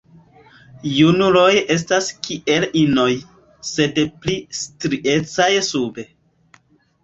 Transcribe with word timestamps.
Junuloj 0.91 1.51
estas 1.75 2.07
kiel 2.29 2.67
inoj, 2.83 3.07
sed 3.75 4.03
pli 4.25 4.41
striecaj 4.65 5.53
sube. 5.73 6.11